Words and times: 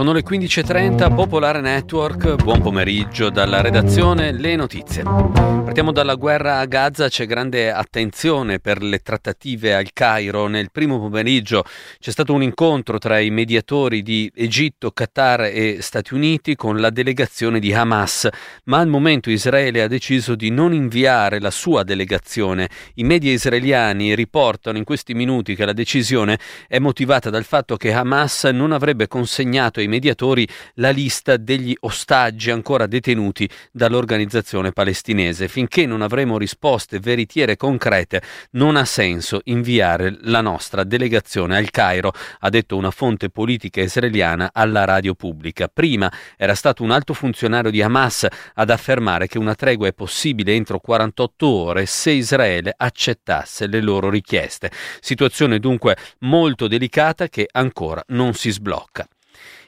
Sono 0.00 0.14
le 0.14 0.22
15.30, 0.22 1.14
Popolare 1.14 1.60
Network, 1.60 2.36
buon 2.42 2.62
pomeriggio 2.62 3.28
dalla 3.28 3.60
redazione, 3.60 4.32
le 4.32 4.56
notizie. 4.56 5.02
Partiamo 5.02 5.92
dalla 5.92 6.14
guerra 6.14 6.58
a 6.58 6.64
Gaza, 6.64 7.08
c'è 7.08 7.26
grande 7.26 7.70
attenzione 7.70 8.60
per 8.60 8.82
le 8.82 9.00
trattative 9.00 9.74
al 9.74 9.92
Cairo. 9.92 10.46
Nel 10.46 10.70
primo 10.72 10.98
pomeriggio 10.98 11.64
c'è 11.98 12.10
stato 12.10 12.32
un 12.32 12.42
incontro 12.42 12.96
tra 12.96 13.18
i 13.18 13.28
mediatori 13.28 14.02
di 14.02 14.32
Egitto, 14.34 14.90
Qatar 14.90 15.42
e 15.42 15.82
Stati 15.82 16.14
Uniti 16.14 16.56
con 16.56 16.80
la 16.80 16.88
delegazione 16.88 17.60
di 17.60 17.72
Hamas, 17.74 18.26
ma 18.64 18.78
al 18.78 18.88
momento 18.88 19.30
Israele 19.30 19.82
ha 19.82 19.86
deciso 19.86 20.34
di 20.34 20.50
non 20.50 20.72
inviare 20.72 21.40
la 21.40 21.50
sua 21.50 21.82
delegazione. 21.82 22.70
I 22.94 23.04
media 23.04 23.30
israeliani 23.30 24.14
riportano 24.14 24.78
in 24.78 24.84
questi 24.84 25.12
minuti 25.12 25.54
che 25.54 25.66
la 25.66 25.74
decisione 25.74 26.38
è 26.66 26.78
motivata 26.78 27.28
dal 27.28 27.44
fatto 27.44 27.76
che 27.76 27.92
Hamas 27.92 28.44
non 28.44 28.72
avrebbe 28.72 29.06
consegnato 29.06 29.78
ai 29.78 29.88
mediatori 29.90 30.48
la 30.76 30.88
lista 30.88 31.36
degli 31.36 31.76
ostaggi 31.80 32.50
ancora 32.50 32.86
detenuti 32.86 33.46
dall'organizzazione 33.70 34.72
palestinese. 34.72 35.48
Finché 35.48 35.84
non 35.84 36.00
avremo 36.00 36.38
risposte 36.38 37.00
veritiere 37.00 37.56
concrete, 37.56 38.22
non 38.52 38.76
ha 38.76 38.84
senso 38.84 39.40
inviare 39.44 40.16
la 40.22 40.40
nostra 40.40 40.84
delegazione 40.84 41.56
al 41.56 41.70
Cairo, 41.70 42.12
ha 42.38 42.48
detto 42.48 42.76
una 42.76 42.90
fonte 42.90 43.28
politica 43.28 43.82
israeliana 43.82 44.50
alla 44.52 44.84
radio 44.84 45.14
pubblica. 45.14 45.68
Prima 45.68 46.10
era 46.36 46.54
stato 46.54 46.82
un 46.82 46.90
alto 46.90 47.12
funzionario 47.12 47.70
di 47.70 47.82
Hamas 47.82 48.26
ad 48.54 48.70
affermare 48.70 49.26
che 49.26 49.38
una 49.38 49.54
tregua 49.54 49.88
è 49.88 49.92
possibile 49.92 50.54
entro 50.54 50.78
48 50.78 51.46
ore 51.46 51.86
se 51.86 52.12
Israele 52.12 52.72
accettasse 52.76 53.66
le 53.66 53.80
loro 53.80 54.08
richieste. 54.08 54.70
Situazione 55.00 55.58
dunque 55.58 55.96
molto 56.20 56.68
delicata 56.68 57.28
che 57.28 57.48
ancora 57.50 58.02
non 58.08 58.34
si 58.34 58.50
sblocca. 58.50 59.06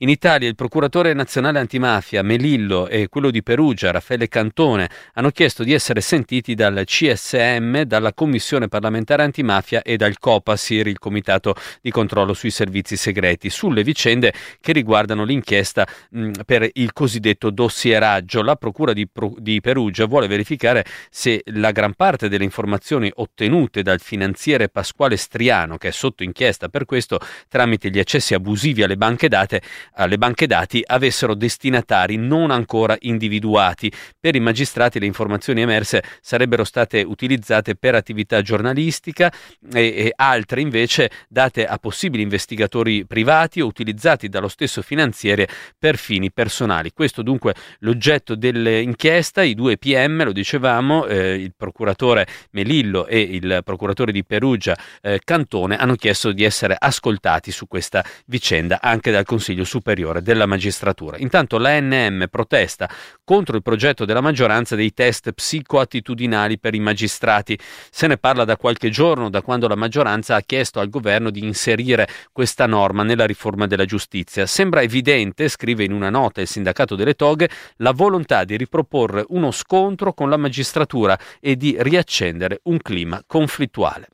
In 0.00 0.08
Italia 0.10 0.46
il 0.46 0.54
procuratore 0.54 1.12
nazionale 1.12 1.58
antimafia 1.58 2.22
Melillo 2.22 2.86
e 2.86 3.08
quello 3.08 3.32
di 3.32 3.42
Perugia 3.42 3.90
Raffaele 3.90 4.28
Cantone 4.28 4.88
hanno 5.14 5.30
chiesto 5.30 5.64
di 5.64 5.72
essere 5.72 6.00
sentiti 6.00 6.54
dal 6.54 6.82
CSM, 6.84 7.80
dalla 7.80 8.12
Commissione 8.12 8.68
parlamentare 8.68 9.24
antimafia 9.24 9.82
e 9.82 9.96
dal 9.96 10.16
COPASIR, 10.20 10.86
il 10.86 11.00
Comitato 11.00 11.56
di 11.80 11.90
controllo 11.90 12.32
sui 12.32 12.52
servizi 12.52 12.96
segreti, 12.96 13.50
sulle 13.50 13.82
vicende 13.82 14.32
che 14.60 14.70
riguardano 14.70 15.24
l'inchiesta 15.24 15.84
mh, 16.10 16.42
per 16.46 16.70
il 16.74 16.92
cosiddetto 16.92 17.50
dossieraggio. 17.50 18.42
La 18.42 18.54
Procura 18.54 18.92
di, 18.92 19.04
di 19.38 19.60
Perugia 19.60 20.06
vuole 20.06 20.28
verificare 20.28 20.84
se 21.10 21.42
la 21.46 21.72
gran 21.72 21.94
parte 21.94 22.28
delle 22.28 22.44
informazioni 22.44 23.10
ottenute 23.12 23.82
dal 23.82 23.98
finanziere 23.98 24.68
Pasquale 24.68 25.16
Striano, 25.16 25.76
che 25.76 25.88
è 25.88 25.90
sotto 25.90 26.22
inchiesta 26.22 26.68
per 26.68 26.84
questo, 26.84 27.18
tramite 27.48 27.90
gli 27.90 27.98
accessi 27.98 28.34
abusivi 28.34 28.84
alle 28.84 28.96
banche 28.96 29.26
date, 29.26 29.60
alle 29.98 30.18
banche 30.18 30.46
dati 30.46 30.82
avessero 30.84 31.34
destinatari 31.34 32.16
non 32.16 32.50
ancora 32.50 32.96
individuati. 33.00 33.90
Per 34.18 34.34
i 34.34 34.40
magistrati 34.40 34.98
le 34.98 35.06
informazioni 35.06 35.60
emerse 35.60 36.02
sarebbero 36.20 36.64
state 36.64 37.02
utilizzate 37.02 37.74
per 37.74 37.94
attività 37.94 38.40
giornalistica 38.42 39.32
e, 39.72 39.80
e 39.80 40.12
altre 40.14 40.60
invece 40.60 41.10
date 41.28 41.66
a 41.66 41.78
possibili 41.78 42.22
investigatori 42.22 43.06
privati 43.06 43.60
o 43.60 43.66
utilizzati 43.66 44.28
dallo 44.28 44.48
stesso 44.48 44.82
finanziere 44.82 45.48
per 45.78 45.96
fini 45.96 46.30
personali. 46.30 46.92
Questo 46.92 47.22
dunque 47.22 47.54
l'oggetto 47.80 48.34
dell'inchiesta, 48.34 49.42
i 49.42 49.54
due 49.54 49.78
PM, 49.78 50.24
lo 50.24 50.32
dicevamo, 50.32 51.06
eh, 51.06 51.34
il 51.34 51.52
procuratore 51.56 52.26
Melillo 52.52 53.06
e 53.06 53.20
il 53.20 53.60
procuratore 53.64 54.12
di 54.12 54.24
Perugia 54.24 54.76
eh, 55.02 55.20
Cantone 55.24 55.76
hanno 55.76 55.96
chiesto 55.96 56.32
di 56.32 56.44
essere 56.44 56.76
ascoltati 56.78 57.50
su 57.50 57.66
questa 57.66 58.04
vicenda 58.26 58.78
anche 58.80 59.10
dal 59.10 59.24
Consiglio 59.24 59.64
Superiore 59.64 59.87
Superiore 59.88 60.20
della 60.20 60.44
Magistratura. 60.44 61.16
Intanto 61.16 61.56
l'ANM 61.56 62.26
protesta 62.30 62.90
contro 63.24 63.56
il 63.56 63.62
progetto 63.62 64.04
della 64.04 64.20
maggioranza 64.20 64.76
dei 64.76 64.92
test 64.92 65.32
psicoattitudinali 65.32 66.58
per 66.58 66.74
i 66.74 66.78
magistrati. 66.78 67.58
Se 67.90 68.06
ne 68.06 68.18
parla 68.18 68.44
da 68.44 68.58
qualche 68.58 68.90
giorno, 68.90 69.30
da 69.30 69.40
quando 69.40 69.66
la 69.66 69.76
maggioranza 69.76 70.34
ha 70.34 70.42
chiesto 70.42 70.78
al 70.78 70.90
governo 70.90 71.30
di 71.30 71.42
inserire 71.42 72.06
questa 72.32 72.66
norma 72.66 73.02
nella 73.02 73.24
riforma 73.24 73.66
della 73.66 73.86
giustizia. 73.86 74.44
Sembra 74.44 74.82
evidente, 74.82 75.48
scrive 75.48 75.84
in 75.84 75.92
una 75.92 76.10
nota 76.10 76.42
il 76.42 76.48
sindacato 76.48 76.94
delle 76.94 77.14
toghe, 77.14 77.48
la 77.76 77.92
volontà 77.92 78.44
di 78.44 78.58
riproporre 78.58 79.24
uno 79.28 79.50
scontro 79.52 80.12
con 80.12 80.28
la 80.28 80.36
magistratura 80.36 81.18
e 81.40 81.56
di 81.56 81.74
riaccendere 81.78 82.60
un 82.64 82.76
clima 82.76 83.22
conflittuale. 83.26 84.08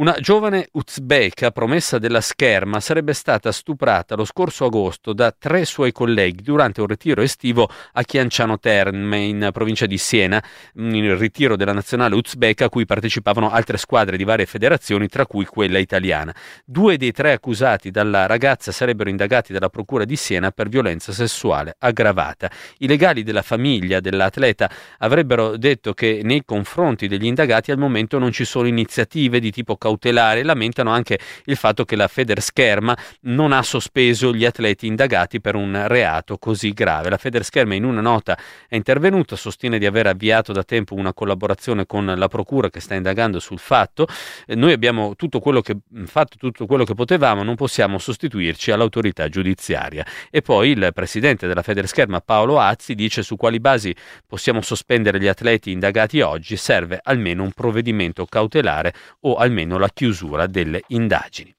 Una 0.00 0.16
giovane 0.18 0.68
uzbeka 0.72 1.50
promessa 1.50 1.98
della 1.98 2.22
scherma 2.22 2.80
sarebbe 2.80 3.12
stata 3.12 3.52
stuprata 3.52 4.14
lo 4.14 4.24
scorso 4.24 4.64
agosto 4.64 5.12
da 5.12 5.30
tre 5.30 5.66
suoi 5.66 5.92
colleghi 5.92 6.42
durante 6.42 6.80
un 6.80 6.86
ritiro 6.86 7.20
estivo 7.20 7.68
a 7.92 8.02
Chianciano 8.02 8.58
Terme, 8.58 9.18
in 9.18 9.50
provincia 9.52 9.84
di 9.84 9.98
Siena, 9.98 10.42
il 10.76 11.16
ritiro 11.16 11.54
della 11.54 11.74
nazionale 11.74 12.14
uzbeka 12.14 12.64
a 12.64 12.68
cui 12.70 12.86
partecipavano 12.86 13.50
altre 13.50 13.76
squadre 13.76 14.16
di 14.16 14.24
varie 14.24 14.46
federazioni, 14.46 15.06
tra 15.06 15.26
cui 15.26 15.44
quella 15.44 15.76
italiana. 15.76 16.34
Due 16.64 16.96
dei 16.96 17.12
tre 17.12 17.32
accusati 17.32 17.90
dalla 17.90 18.24
ragazza 18.24 18.72
sarebbero 18.72 19.10
indagati 19.10 19.52
dalla 19.52 19.68
procura 19.68 20.06
di 20.06 20.16
Siena 20.16 20.50
per 20.50 20.70
violenza 20.70 21.12
sessuale 21.12 21.76
aggravata. 21.78 22.50
I 22.78 22.86
legali 22.86 23.22
della 23.22 23.42
famiglia 23.42 24.00
dell'atleta 24.00 24.70
avrebbero 24.96 25.58
detto 25.58 25.92
che 25.92 26.22
nei 26.24 26.42
confronti 26.46 27.06
degli 27.06 27.26
indagati 27.26 27.70
al 27.70 27.76
momento 27.76 28.18
non 28.18 28.32
ci 28.32 28.46
sono 28.46 28.66
iniziative 28.66 29.40
di 29.40 29.50
tipo 29.50 29.76
cautelare 29.90 30.44
lamentano 30.44 30.90
anche 30.90 31.18
il 31.44 31.56
fatto 31.56 31.84
che 31.84 31.96
la 31.96 32.06
Federscherma 32.06 32.96
non 33.22 33.52
ha 33.52 33.62
sospeso 33.62 34.32
gli 34.32 34.44
atleti 34.44 34.86
indagati 34.86 35.40
per 35.40 35.56
un 35.56 35.86
reato 35.86 36.38
così 36.38 36.72
grave. 36.72 37.10
La 37.10 37.16
Federscherma 37.16 37.74
in 37.74 37.84
una 37.84 38.00
nota 38.00 38.38
è 38.68 38.76
intervenuta, 38.76 39.34
sostiene 39.36 39.78
di 39.78 39.86
aver 39.86 40.06
avviato 40.06 40.52
da 40.52 40.62
tempo 40.62 40.94
una 40.94 41.12
collaborazione 41.12 41.86
con 41.86 42.06
la 42.06 42.28
Procura 42.28 42.70
che 42.70 42.80
sta 42.80 42.94
indagando 42.94 43.40
sul 43.40 43.58
fatto. 43.58 44.06
Eh, 44.46 44.54
noi 44.54 44.72
abbiamo 44.72 45.16
tutto 45.16 45.40
quello 45.40 45.60
che, 45.60 45.76
fatto 46.04 46.36
tutto 46.36 46.66
quello 46.66 46.84
che 46.84 46.94
potevamo, 46.94 47.42
non 47.42 47.56
possiamo 47.56 47.98
sostituirci 47.98 48.70
all'autorità 48.70 49.28
giudiziaria. 49.28 50.06
E 50.30 50.42
poi 50.42 50.70
il 50.70 50.90
presidente 50.94 51.46
della 51.46 51.62
Federscherma 51.62 52.20
Paolo 52.20 52.60
Azzi 52.60 52.94
dice 52.94 53.22
su 53.22 53.36
quali 53.36 53.58
basi 53.58 53.94
possiamo 54.26 54.60
sospendere 54.60 55.18
gli 55.18 55.26
atleti 55.26 55.72
indagati 55.72 56.20
oggi, 56.20 56.56
serve 56.56 57.00
almeno 57.02 57.42
un 57.42 57.52
provvedimento 57.52 58.26
cautelare 58.26 58.94
o 59.20 59.34
almeno 59.34 59.69
almeno 59.70 59.78
la 59.78 59.88
chiusura 59.92 60.46
delle 60.46 60.82
indagini. 60.88 61.54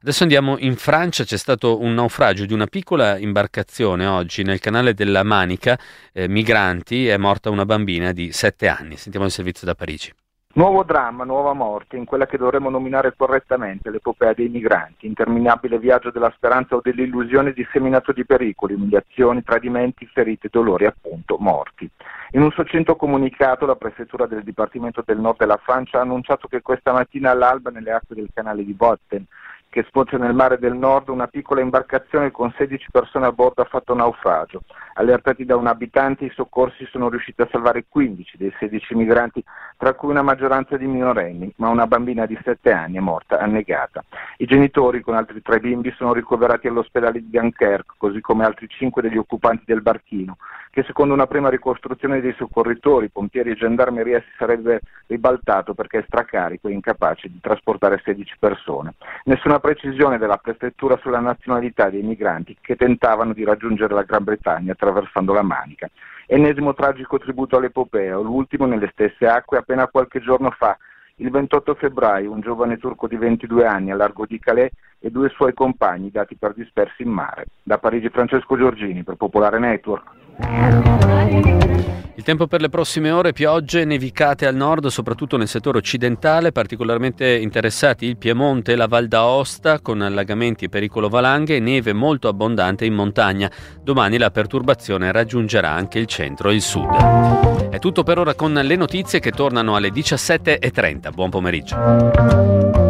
Adesso 0.00 0.22
andiamo 0.22 0.58
in 0.58 0.76
Francia, 0.76 1.24
c'è 1.24 1.36
stato 1.36 1.80
un 1.80 1.94
naufragio 1.94 2.46
di 2.46 2.52
una 2.52 2.68
piccola 2.68 3.18
imbarcazione 3.18 4.06
oggi 4.06 4.44
nel 4.44 4.60
canale 4.60 4.94
della 4.94 5.24
Manica, 5.24 5.76
eh, 6.12 6.28
migranti, 6.28 7.08
è 7.08 7.16
morta 7.16 7.50
una 7.50 7.64
bambina 7.64 8.12
di 8.12 8.30
7 8.30 8.68
anni. 8.68 8.96
Sentiamo 8.96 9.26
il 9.26 9.32
servizio 9.32 9.66
da 9.66 9.74
Parigi. 9.74 10.12
Nuovo 10.58 10.82
dramma, 10.82 11.22
nuova 11.22 11.52
morte, 11.52 11.96
in 11.96 12.04
quella 12.04 12.26
che 12.26 12.36
dovremmo 12.36 12.68
nominare 12.68 13.14
correttamente 13.16 13.90
l'epopea 13.90 14.32
dei 14.32 14.48
migranti, 14.48 15.06
interminabile 15.06 15.78
viaggio 15.78 16.10
della 16.10 16.32
speranza 16.34 16.74
o 16.74 16.80
dell'illusione 16.82 17.52
disseminato 17.52 18.10
di 18.10 18.26
pericoli, 18.26 18.74
umiliazioni, 18.74 19.44
tradimenti, 19.44 20.04
ferite, 20.06 20.48
dolori, 20.50 20.84
appunto, 20.84 21.36
morti. 21.38 21.88
In 22.32 22.42
un 22.42 22.50
succinto 22.50 22.96
comunicato 22.96 23.66
la 23.66 23.76
prefettura 23.76 24.26
del 24.26 24.42
Dipartimento 24.42 25.00
del 25.06 25.20
Nord 25.20 25.38
della 25.38 25.60
Francia 25.62 25.98
ha 25.98 26.00
annunciato 26.00 26.48
che 26.48 26.60
questa 26.60 26.90
mattina 26.90 27.30
all'alba 27.30 27.70
nelle 27.70 27.92
acque 27.92 28.16
del 28.16 28.30
canale 28.34 28.64
di 28.64 28.72
Botten 28.72 29.24
che 29.70 29.84
sfocia 29.88 30.16
nel 30.16 30.34
mare 30.34 30.58
del 30.58 30.74
nord, 30.74 31.08
una 31.08 31.26
piccola 31.26 31.60
imbarcazione 31.60 32.30
con 32.30 32.52
16 32.56 32.86
persone 32.90 33.26
a 33.26 33.32
bordo 33.32 33.62
ha 33.62 33.66
fatto 33.66 33.94
naufragio. 33.94 34.62
Allertati 34.94 35.44
da 35.44 35.56
un 35.56 35.66
abitante, 35.66 36.24
i 36.24 36.32
soccorsi 36.34 36.86
sono 36.86 37.08
riusciti 37.08 37.42
a 37.42 37.48
salvare 37.50 37.84
15 37.88 38.36
dei 38.38 38.52
16 38.58 38.94
migranti, 38.94 39.44
tra 39.76 39.94
cui 39.94 40.10
una 40.10 40.22
maggioranza 40.22 40.76
di 40.76 40.86
minorenni, 40.86 41.52
ma 41.56 41.68
una 41.68 41.86
bambina 41.86 42.26
di 42.26 42.38
7 42.42 42.72
anni 42.72 42.96
è 42.96 43.00
morta 43.00 43.38
annegata. 43.38 44.02
I 44.38 44.46
genitori, 44.46 45.02
con 45.02 45.14
altri 45.14 45.42
tre 45.42 45.60
bimbi, 45.60 45.92
sono 45.96 46.12
ricoverati 46.12 46.66
all'ospedale 46.66 47.20
di 47.20 47.30
Dunkerque, 47.30 47.94
così 47.98 48.20
come 48.20 48.44
altri 48.44 48.68
5 48.68 49.02
degli 49.02 49.18
occupanti 49.18 49.64
del 49.66 49.82
barchino, 49.82 50.38
che 50.78 50.84
secondo 50.84 51.12
una 51.12 51.26
prima 51.26 51.50
ricostruzione 51.50 52.20
dei 52.20 52.32
soccorritori, 52.38 53.08
pompieri 53.08 53.50
e 53.50 53.56
gendarmeria 53.56 54.20
si 54.20 54.30
sarebbe 54.38 54.80
ribaltato 55.08 55.74
perché 55.74 55.98
è 55.98 56.04
stracarico 56.06 56.68
e 56.68 56.72
incapace 56.72 57.26
di 57.26 57.40
trasportare 57.40 58.00
16 58.04 58.36
persone. 58.38 58.94
Nessuna 59.24 59.54
una 59.54 59.58
precisione 59.58 60.18
della 60.18 60.36
prefettura 60.36 60.96
sulla 60.98 61.18
nazionalità 61.18 61.90
dei 61.90 62.02
migranti 62.02 62.56
che 62.60 62.76
tentavano 62.76 63.32
di 63.32 63.42
raggiungere 63.42 63.92
la 63.92 64.04
Gran 64.04 64.22
Bretagna 64.22 64.70
attraversando 64.70 65.32
la 65.32 65.42
Manica. 65.42 65.90
Ennesimo 66.28 66.74
tragico 66.74 67.18
tributo 67.18 67.56
all'epopea, 67.56 68.16
l'ultimo 68.18 68.66
nelle 68.66 68.90
stesse 68.92 69.26
acque 69.26 69.58
appena 69.58 69.88
qualche 69.88 70.20
giorno 70.20 70.50
fa 70.52 70.78
il 71.16 71.30
28 71.30 71.74
febbraio 71.74 72.30
un 72.30 72.40
giovane 72.40 72.76
turco 72.76 73.08
di 73.08 73.16
22 73.16 73.66
anni 73.66 73.90
a 73.90 73.96
largo 73.96 74.26
di 74.26 74.38
Calais 74.38 74.70
e 75.00 75.10
due 75.10 75.28
suoi 75.30 75.54
compagni 75.54 76.12
dati 76.12 76.36
per 76.36 76.54
dispersi 76.54 77.02
in 77.02 77.10
mare. 77.10 77.46
Da 77.64 77.78
Parigi 77.78 78.10
Francesco 78.10 78.56
Giorgini 78.56 79.02
per 79.02 79.16
Popolare 79.16 79.58
Network. 79.58 80.26
Il 80.40 82.22
tempo 82.22 82.46
per 82.46 82.60
le 82.60 82.68
prossime 82.68 83.10
ore, 83.10 83.32
piogge, 83.32 83.84
nevicate 83.84 84.46
al 84.46 84.54
nord, 84.54 84.86
soprattutto 84.86 85.36
nel 85.36 85.48
settore 85.48 85.78
occidentale, 85.78 86.52
particolarmente 86.52 87.36
interessati 87.36 88.06
il 88.06 88.16
Piemonte 88.16 88.72
e 88.72 88.76
la 88.76 88.86
Val 88.86 89.08
d'Aosta, 89.08 89.80
con 89.80 90.00
allagamenti 90.00 90.66
e 90.66 90.68
pericolo 90.68 91.08
valanghe 91.08 91.56
e 91.56 91.60
neve 91.60 91.92
molto 91.92 92.28
abbondante 92.28 92.84
in 92.84 92.94
montagna. 92.94 93.50
Domani 93.82 94.18
la 94.18 94.30
perturbazione 94.30 95.10
raggiungerà 95.10 95.70
anche 95.70 95.98
il 95.98 96.06
centro 96.06 96.50
e 96.50 96.54
il 96.54 96.62
sud. 96.62 97.68
È 97.70 97.78
tutto 97.78 98.02
per 98.04 98.18
ora 98.18 98.34
con 98.34 98.52
le 98.52 98.76
notizie 98.76 99.20
che 99.20 99.32
tornano 99.32 99.74
alle 99.74 99.88
17.30. 99.88 101.12
Buon 101.12 101.30
pomeriggio. 101.30 102.87